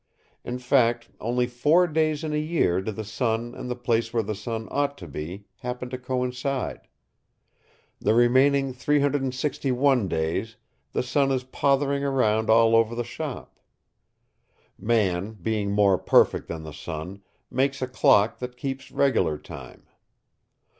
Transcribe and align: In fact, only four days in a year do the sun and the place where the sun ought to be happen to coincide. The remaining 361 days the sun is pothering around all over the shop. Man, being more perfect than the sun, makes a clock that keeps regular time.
In 0.43 0.57
fact, 0.57 1.09
only 1.19 1.45
four 1.45 1.85
days 1.85 2.23
in 2.23 2.33
a 2.33 2.37
year 2.37 2.81
do 2.81 2.91
the 2.91 3.03
sun 3.03 3.53
and 3.53 3.69
the 3.69 3.75
place 3.75 4.11
where 4.11 4.23
the 4.23 4.33
sun 4.33 4.67
ought 4.71 4.97
to 4.97 5.07
be 5.07 5.45
happen 5.57 5.91
to 5.91 5.97
coincide. 5.99 6.87
The 7.99 8.15
remaining 8.15 8.73
361 8.73 10.07
days 10.07 10.55
the 10.91 11.03
sun 11.03 11.29
is 11.29 11.43
pothering 11.43 12.03
around 12.03 12.49
all 12.49 12.75
over 12.75 12.95
the 12.95 13.03
shop. 13.03 13.59
Man, 14.75 15.33
being 15.33 15.71
more 15.71 15.99
perfect 15.99 16.47
than 16.47 16.63
the 16.63 16.73
sun, 16.73 17.21
makes 17.51 17.79
a 17.79 17.87
clock 17.87 18.39
that 18.39 18.57
keeps 18.57 18.89
regular 18.89 19.37
time. 19.37 19.83